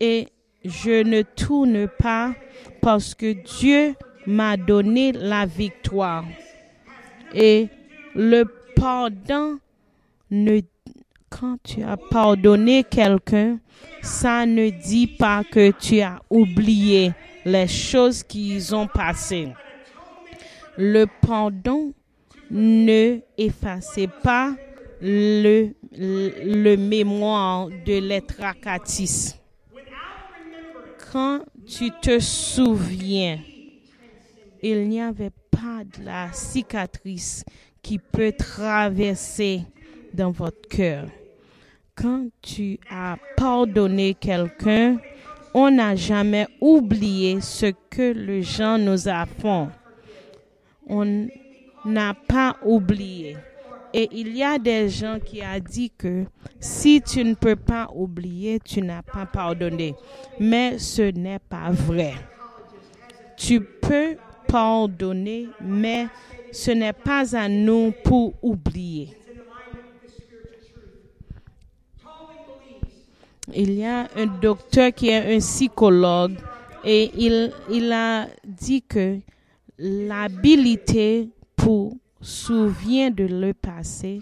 [0.00, 0.28] et
[0.64, 2.34] je ne tourne pas
[2.80, 3.94] parce que Dieu
[4.26, 6.24] m'a donné la victoire.
[7.34, 7.68] Et
[8.14, 9.58] le pardon
[10.30, 10.60] ne
[11.32, 13.58] quand tu as pardonné quelqu'un,
[14.02, 17.12] ça ne dit pas que tu as oublié
[17.44, 19.48] les choses qui ont passé.
[20.76, 21.92] Le pardon
[22.50, 24.54] ne efface pas
[25.00, 29.34] le, le, mémoire de l'étracatis.
[31.12, 33.40] Quand tu te souviens,
[34.62, 37.44] il n'y avait pas de la cicatrice
[37.82, 39.62] qui peut traverser
[40.14, 41.06] dans votre cœur
[41.94, 44.98] quand tu as pardonné quelqu'un,
[45.54, 49.66] on n'a jamais oublié ce que les gens nous a fait.
[50.86, 51.28] On
[51.84, 53.36] n'a pas oublié.
[53.94, 56.24] Et il y a des gens qui ont dit que
[56.58, 59.94] si tu ne peux pas oublier, tu n'as pas pardonné.
[60.40, 62.14] Mais ce n'est pas vrai.
[63.36, 64.16] Tu peux
[64.48, 66.06] pardonner, mais
[66.52, 69.10] ce n'est pas à nous pour oublier.
[73.54, 76.36] Il y a un docteur qui est un psychologue
[76.84, 79.18] et il, a dit que
[79.78, 84.20] l'habilité pour souvenir de le passé,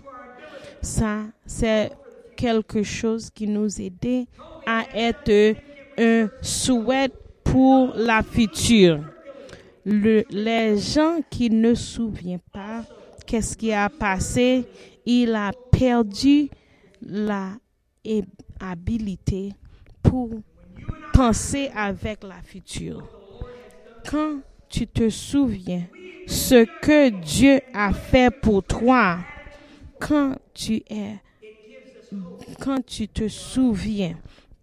[0.82, 1.90] ça, c'est
[2.36, 4.26] quelque chose qui nous aide
[4.66, 5.56] à être
[5.98, 7.10] un souhait
[7.44, 9.00] pour la future.
[9.84, 12.84] Le, les gens qui ne souviennent pas
[13.26, 14.64] qu'est-ce qui a passé,
[15.06, 16.48] il a perdu
[17.00, 17.52] la
[18.60, 19.52] habilité
[20.02, 20.30] pour
[21.12, 23.08] penser avec la future.
[24.08, 25.86] Quand tu te souviens
[26.26, 29.18] ce que Dieu a fait pour toi,
[29.98, 31.16] quand tu es,
[32.60, 34.16] quand tu te souviens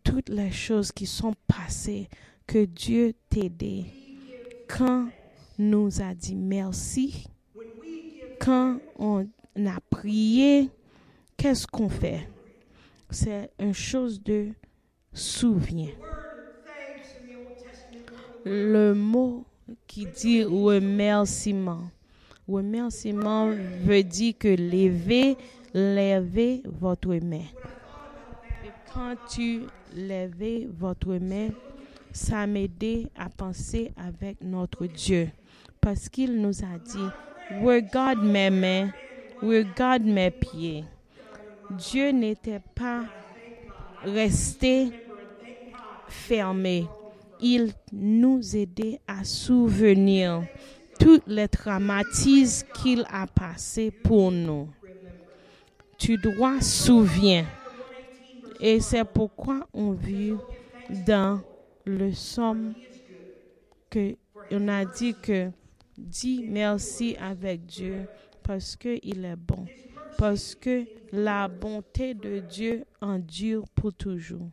[0.03, 2.07] toutes les choses qui sont passées,
[2.45, 3.85] que Dieu t'aidait,
[4.67, 5.09] quand
[5.59, 7.25] nous a dit merci,
[8.39, 9.27] quand on
[9.65, 10.69] a prié,
[11.35, 12.27] qu'est-ce qu'on fait?
[13.09, 14.49] C'est une chose de
[15.13, 15.89] souvenir.
[18.45, 19.45] Le mot
[19.85, 21.89] qui dit remerciement.
[22.47, 23.51] Remerciement
[23.83, 25.35] veut dire que levez,
[25.73, 27.43] levez votre main.
[28.93, 31.49] Quand tu lèves votre main,
[32.11, 35.29] ça m'aide à penser avec notre Dieu.
[35.81, 38.91] Parce qu'il nous a dit, regarde mes mains,
[39.41, 40.83] regarde mes pieds.
[41.71, 43.03] Dieu n'était pas
[44.03, 44.89] resté
[46.07, 46.85] fermé.
[47.39, 50.43] Il nous aidait à souvenir
[50.99, 54.69] tous les traumatismes qu'il a passés pour nous.
[55.97, 57.45] Tu dois souvenir.
[58.59, 60.33] Et c'est pourquoi on vit
[61.05, 61.41] dans
[61.85, 62.73] le somme
[63.89, 64.15] que
[64.51, 65.51] on a dit que
[65.97, 68.07] dis merci avec Dieu
[68.43, 69.65] parce qu'il est bon
[70.17, 74.49] parce que la bonté de Dieu endure pour toujours.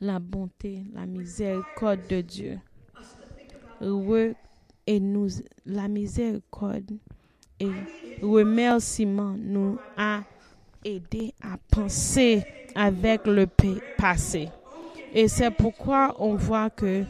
[0.00, 2.58] La bonté, la miséricorde de Dieu.
[4.86, 5.28] et nous,
[5.64, 6.92] la miséricorde
[7.60, 7.70] et
[8.20, 10.22] remerciement nous a
[10.84, 13.46] aidé à penser avec le
[13.96, 14.48] passé.
[15.14, 17.04] Et c'est pourquoi on voit que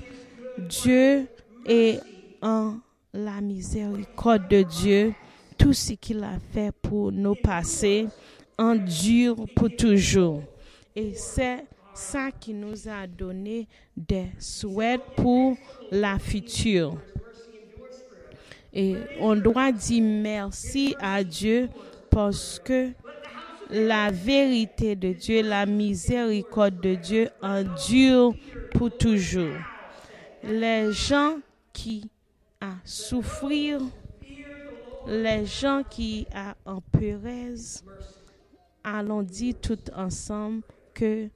[0.58, 1.26] Dieu
[1.66, 2.00] est
[2.42, 2.76] en
[3.14, 5.14] la miséricorde de Dieu
[5.62, 8.08] tout ce qu'il a fait pour nos passés
[8.58, 10.42] endure pour toujours.
[10.96, 15.56] Et c'est ça qui nous a donné des souhaits pour
[15.92, 16.96] la future.
[18.72, 21.68] Et on doit dire merci à Dieu
[22.10, 22.90] parce que
[23.70, 28.34] la vérité de Dieu, la miséricorde de Dieu endure
[28.74, 29.54] pour toujours.
[30.42, 31.36] Les gens
[31.72, 32.10] qui
[32.60, 33.80] ont souffrir
[35.06, 36.26] les gens qui
[36.66, 36.82] ont en
[38.84, 40.62] allons dire tout ensemble
[40.94, 41.28] que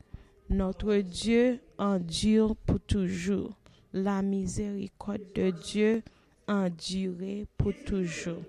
[0.48, 3.56] notre Dieu endure pour toujours.
[3.92, 6.02] La miséricorde de Dieu
[6.46, 8.42] endure pour toujours.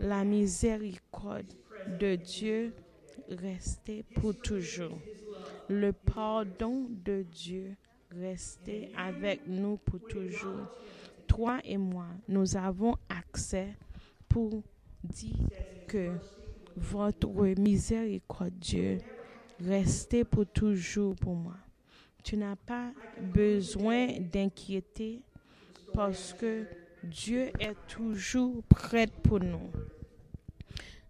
[0.00, 1.46] La miséricorde
[2.00, 2.72] de Dieu
[3.28, 4.98] restait pour toujours.
[5.68, 7.76] Le pardon de Dieu
[8.10, 10.66] restait avec nous pour toujours.
[11.26, 13.74] Toi et moi, nous avons accès
[14.34, 14.64] pour
[15.04, 15.46] dire
[15.86, 16.10] que
[16.76, 18.98] votre miséricorde, Dieu,
[20.28, 21.54] pour toujours pour moi.
[22.24, 25.22] Tu n'as pas besoin d'inquiéter
[25.92, 26.64] parce que
[27.04, 29.70] Dieu est toujours prêt pour nous.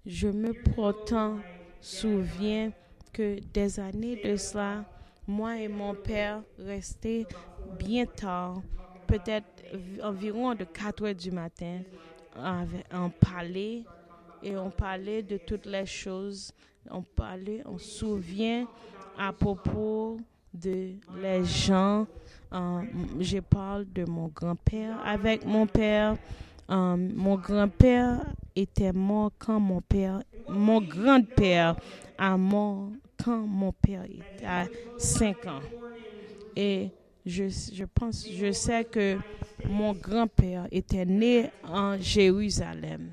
[0.05, 1.39] Je me pourtant
[1.81, 2.73] souviens
[3.11, 4.85] que des années de cela,
[5.27, 7.27] moi et mon père restaient
[7.79, 8.61] bien tard,
[9.07, 9.65] peut-être
[10.03, 11.81] environ de 4 heures du matin,
[12.37, 13.85] on parlait
[14.43, 16.53] et on parlait de toutes les choses.
[16.91, 18.67] On parlait, on souvient
[19.19, 20.19] à propos
[20.53, 22.07] de les gens.
[22.53, 26.17] je parle de mon grand-père avec mon père.
[26.69, 28.21] mon grand-père
[28.55, 31.77] était mort quand mon père, mon grand-père
[32.19, 32.91] a mort
[33.23, 34.67] quand mon père était à
[34.99, 35.61] 5 ans.
[37.25, 39.17] Je, je pense, je sais que
[39.69, 43.11] mon grand-père était né en Jérusalem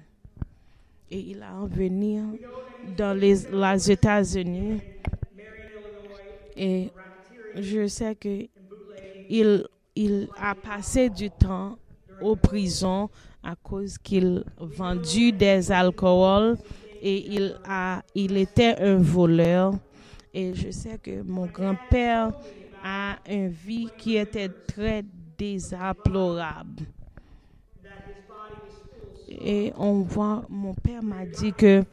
[1.09, 2.21] et il a venu
[2.97, 4.79] dans les, les États-Unis.
[6.55, 6.89] Et
[7.55, 8.47] je sais que
[9.29, 11.77] il, il a passé du temps
[12.21, 13.09] aux prison
[13.43, 16.57] à cause qu'il vendu des alcools
[17.01, 19.73] et il a il était un voleur
[20.33, 22.31] et je sais que mon grand-père
[22.83, 25.03] a une vie qui était très
[25.37, 26.83] désaplorable.
[29.29, 31.83] Et on voit, mon père m'a dit que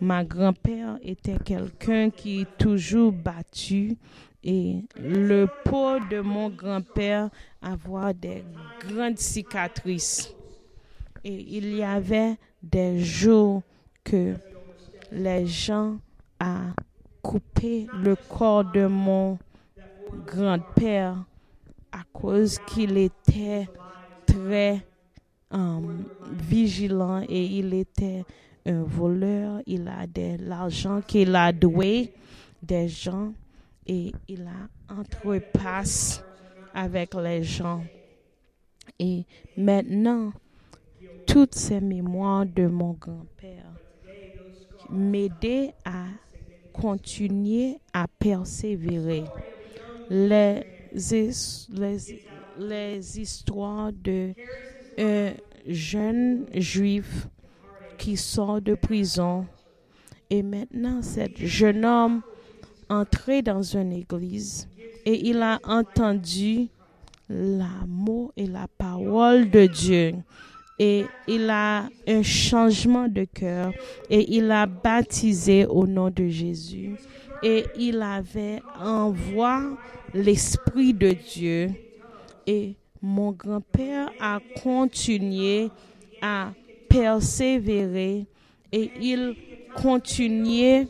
[0.00, 3.96] ma grand-père était quelqu'un qui toujours battu
[4.44, 7.30] et le pot de mon grand-père
[7.60, 8.44] avoir des
[8.88, 10.34] grandes cicatrices.
[11.24, 13.62] Et il y avait des jours
[14.02, 14.34] que
[15.12, 15.98] les gens
[16.40, 16.72] ont
[17.22, 19.38] coupé le corps de mon
[20.26, 21.24] grand-père
[21.90, 23.68] à cause qu'il était
[24.26, 24.84] très
[25.50, 28.24] um, vigilant et il était
[28.66, 29.60] un voleur.
[29.66, 32.12] Il a de l'argent qu'il a doué
[32.62, 33.32] des gens
[33.86, 36.20] et il a entrepassé
[36.74, 37.82] avec les gens.
[38.98, 39.24] Et
[39.56, 40.32] maintenant,
[41.26, 43.70] toutes ces mémoires de mon grand-père
[44.90, 46.06] m'aidaient à
[46.72, 49.24] continuer à persévérer
[50.12, 50.62] les,
[52.58, 54.34] les, histoires de
[54.98, 55.30] un
[55.66, 57.28] jeune juif
[57.96, 59.46] qui sort de prison.
[60.28, 62.22] Et maintenant cet jeune homme
[62.90, 64.68] entré dans une église
[65.06, 66.68] et il a entendu
[67.28, 70.14] l'amour et la parole de Dieu.
[70.78, 73.72] Et il a un changement de cœur
[74.10, 76.96] et il a baptisé au nom de Jésus
[77.42, 79.76] et il avait envoyé
[80.14, 81.70] l'Esprit de Dieu.
[82.46, 85.70] Et mon grand-père a continué
[86.20, 86.52] à
[86.88, 88.26] persévérer
[88.70, 89.34] et il
[89.76, 90.86] continuait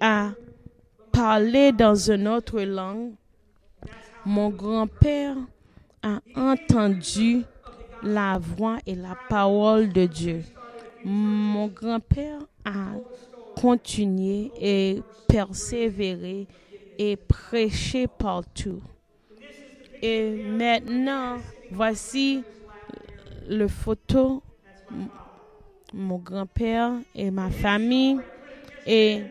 [0.00, 0.32] à
[1.12, 3.12] parler dans une autre langue.
[4.24, 5.36] Mon grand-père
[6.02, 7.42] a entendu
[8.02, 10.42] la voix et la parole de Dieu.
[11.04, 12.94] Mon grand-père a
[13.60, 16.46] continué et persévérer
[16.96, 18.80] et prêcher partout.
[20.00, 21.38] Et maintenant,
[21.72, 22.44] voici
[23.48, 24.42] le photo,
[25.92, 28.18] mon grand-père et ma famille.
[28.86, 29.22] Et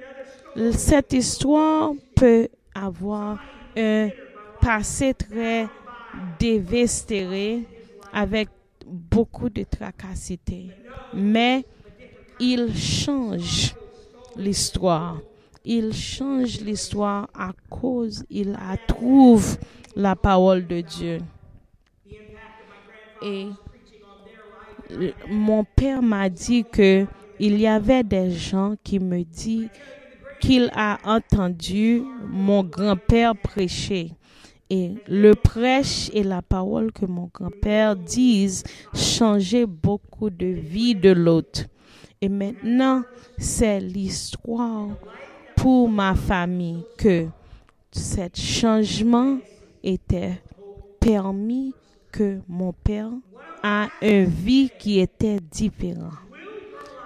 [0.72, 3.40] cette histoire peut avoir
[3.78, 4.10] un
[4.60, 5.68] passé très
[6.38, 7.66] dévasté
[8.12, 8.50] avec
[8.86, 10.68] beaucoup de tracacité.
[11.14, 11.64] Mais
[12.40, 13.74] il change
[14.38, 15.20] l'histoire.
[15.66, 18.58] Il change l'histoire à cause il
[18.88, 19.58] trouve
[19.96, 21.20] la parole de Dieu.
[23.22, 23.48] Et
[25.30, 27.06] mon père m'a dit que
[27.40, 29.70] il y avait des gens qui me disent
[30.40, 34.12] qu'il a entendu mon grand-père prêcher.
[34.70, 38.64] Et le prêche et la parole que mon grand-père disent
[38.94, 41.66] changeait beaucoup de vie de l'autre.
[42.22, 43.04] Et maintenant,
[43.38, 44.88] c'est l'histoire
[45.56, 47.28] pour ma famille que
[47.92, 49.38] ce changement
[49.84, 50.42] était
[51.00, 51.74] permis
[52.12, 53.12] que mon père
[53.64, 56.14] a une vie qui était différente.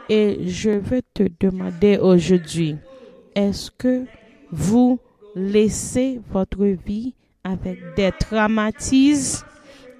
[0.07, 2.78] Et je veux te demander aujourd'hui,
[3.36, 4.05] est-ce que
[4.51, 4.99] vous
[5.36, 9.45] laissez votre vie avec des traumatismes?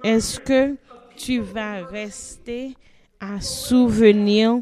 [0.04, 0.76] Est-ce que
[1.16, 2.74] tu vas rester
[3.20, 4.60] à souvenir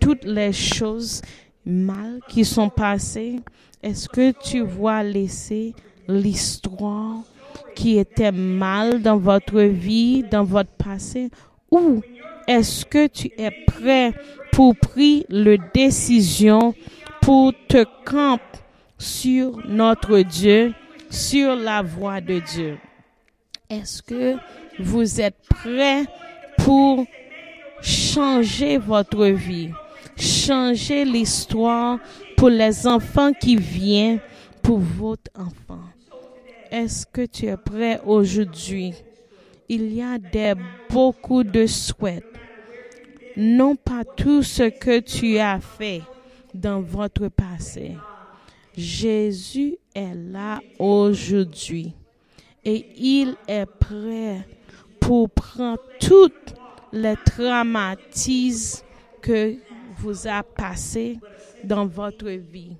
[0.00, 1.22] toutes les choses
[1.64, 3.40] mal qui sont passées,
[3.82, 5.74] est-ce que tu vois laisser
[6.08, 7.18] l'histoire
[7.74, 11.30] qui était mal dans votre vie, dans votre passé,
[11.70, 12.02] ou
[12.46, 14.12] est-ce que tu es prêt
[14.52, 16.74] pour prendre la décision
[17.20, 18.58] pour te camper
[18.98, 20.74] sur notre Dieu,
[21.08, 22.78] sur la voie de Dieu?
[23.68, 24.36] Est-ce que
[24.78, 26.04] vous êtes prêt
[26.58, 27.06] pour
[27.82, 29.70] changer votre vie,
[30.20, 31.98] changer l'histoire
[32.36, 34.20] pour les enfants qui viennent,
[34.62, 35.82] pour votre enfant.
[36.70, 38.94] Est-ce que tu es prêt aujourd'hui?
[39.68, 40.54] Il y a des,
[40.88, 42.24] beaucoup de souhaits.
[43.36, 46.02] Non pas tout ce que tu as fait
[46.54, 47.96] dans votre passé.
[48.76, 51.94] Jésus est là aujourd'hui
[52.64, 54.46] et il est prêt
[55.00, 56.54] pour prendre toutes
[56.92, 58.84] les traumatismes
[59.22, 59.56] que
[60.00, 61.18] vous a passé
[61.62, 62.76] dans votre vie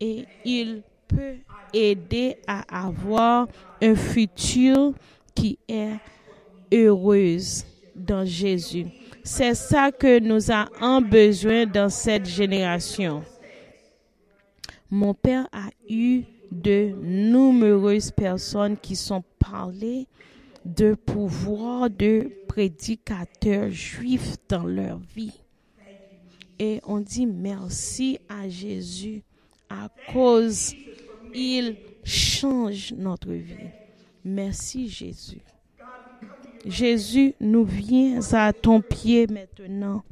[0.00, 1.36] et il peut
[1.72, 3.46] aider à avoir
[3.80, 4.92] un futur
[5.34, 5.96] qui est
[6.72, 7.64] heureuse
[7.94, 8.86] dans Jésus.
[9.22, 13.22] C'est ça que nous avons besoin dans cette génération.
[14.90, 20.06] Mon père a eu de nombreuses personnes qui sont parlées
[20.64, 25.43] de pouvoir de prédicateurs juifs dans leur vie.
[26.58, 29.22] Et on dit merci à Jésus
[29.68, 30.74] à cause
[31.34, 33.70] il change notre vie.
[34.24, 35.40] Merci Jésus.
[36.64, 40.02] Jésus, nous viens à ton pied maintenant.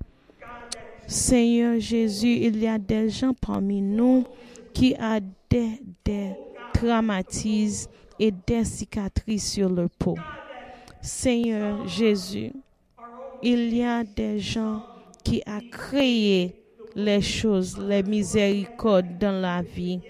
[1.06, 4.24] Seigneur Jésus, il y a des gens parmi nous
[4.74, 6.32] qui ont des, des
[6.74, 10.16] traumatismes et des cicatrices sur leur peau.
[11.00, 12.52] Seigneur Jésus,
[13.42, 14.82] il y a des gens
[15.22, 16.62] qui ont créé
[16.94, 20.00] les choses, les miséricordes dans la vie.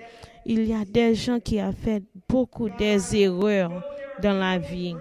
[0.45, 3.85] Il y a des gens qui ont fait beaucoup d'erreurs
[4.21, 4.97] dans la vie.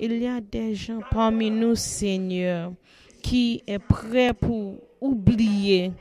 [0.00, 2.72] Il y a des gens parmi nous, Seigneur,
[3.22, 5.92] qui est prêt pour oublier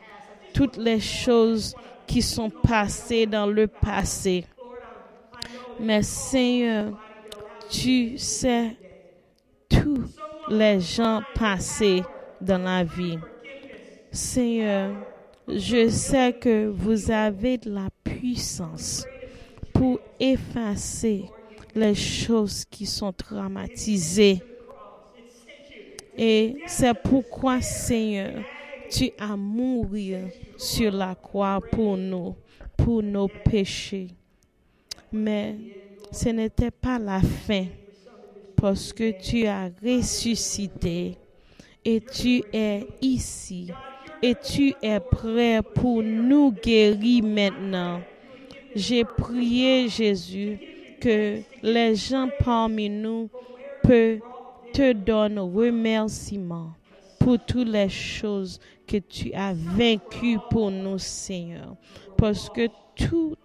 [0.54, 1.76] toutes les choses
[2.08, 4.46] qui sont passées dans le passé.
[5.80, 6.98] Mais Seigneur,
[7.70, 8.76] tu sais
[9.70, 10.04] tous
[10.50, 12.02] les gens passés
[12.42, 13.20] dans la vie.
[14.12, 14.96] Seigneur,
[15.48, 19.06] je sais que vous avez de la puissance
[19.74, 21.26] pour effacer
[21.76, 24.42] les choses qui sont traumatisées.
[26.18, 28.44] Et c'est pourquoi, Seigneur,
[28.90, 30.16] tu as mouru
[30.58, 32.36] sur la croix pour nous,
[32.76, 34.10] pour nos péchés.
[35.12, 35.56] Mais
[36.12, 37.68] ce n'était pas la fin,
[38.56, 41.16] parce que tu as ressuscité
[41.86, 43.72] et tu es ici
[44.22, 48.02] et tu es prêt pour nous guérir maintenant.
[48.76, 50.60] J'ai prié, Jésus,
[51.00, 53.30] que les gens parmi nous
[53.84, 54.20] peuvent
[54.74, 56.74] te donner remerciement
[57.20, 61.76] pour toutes les choses que tu as vaincues pour nous, Seigneur.
[62.18, 63.36] Parce que tous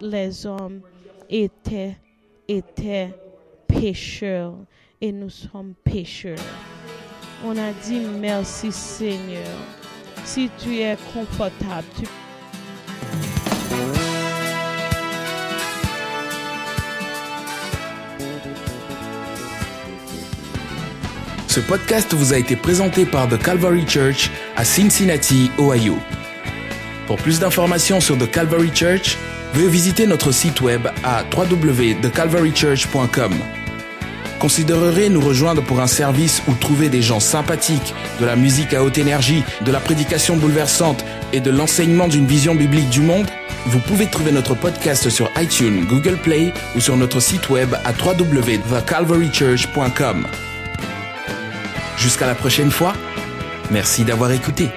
[0.00, 0.82] les hommes
[1.28, 1.96] étaient
[3.66, 4.56] pécheurs
[5.00, 6.36] et nous sommes pécheurs.
[7.44, 9.56] On a dit merci Seigneur.
[10.24, 11.86] Si tu es confortable,
[21.50, 25.98] Ce podcast vous a été présenté par The Calvary Church à Cincinnati, Ohio.
[27.08, 29.18] Pour plus d'informations sur The Calvary Church,
[29.54, 33.32] veuillez visiter notre site web à www.thecalvarychurch.com.
[34.40, 38.82] Considérerez nous rejoindre pour un service où trouver des gens sympathiques, de la musique à
[38.82, 43.26] haute énergie, de la prédication bouleversante et de l'enseignement d'une vision biblique du monde?
[43.66, 47.92] Vous pouvez trouver notre podcast sur iTunes, Google Play ou sur notre site web à
[47.92, 50.26] www.thecalvarychurch.com.
[51.98, 52.94] Jusqu'à la prochaine fois,
[53.70, 54.70] merci d'avoir écouté.